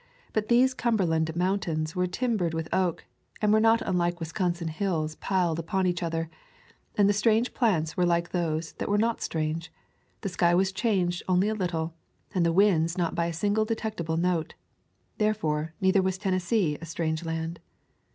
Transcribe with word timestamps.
But 0.33 0.47
these 0.47 0.73
Cumberland 0.73 1.35
Mountains 1.35 1.95
were 1.95 2.07
timbered 2.07 2.55
with 2.55 2.73
oak, 2.73 3.05
and 3.39 3.53
were 3.53 3.59
not 3.59 3.83
unlike 3.83 4.19
Wisconsin 4.19 4.69
hills 4.69 5.13
piled 5.13 5.59
upon 5.59 5.85
each 5.85 6.01
other, 6.01 6.27
and 6.95 7.07
the 7.07 7.13
strange 7.13 7.53
plants 7.53 7.95
were 7.95 8.03
like 8.07 8.29
those 8.31 8.71
that 8.79 8.89
were 8.89 8.97
not 8.97 9.21
strange. 9.21 9.71
The 10.21 10.29
sky 10.29 10.55
was 10.55 10.71
changed 10.71 11.21
only 11.27 11.49
a 11.49 11.53
little, 11.53 11.93
and 12.33 12.43
the 12.43 12.51
winds 12.51 12.97
not 12.97 13.13
by 13.13 13.27
a 13.27 13.31
single 13.33 13.63
detectible 13.63 14.17
note. 14.17 14.55
Therefore, 15.19 15.75
neither 15.79 16.01
was 16.01 16.17
Tennessee 16.17 16.79
a 16.81 16.85
strange 16.87 17.23
land. 17.23 17.59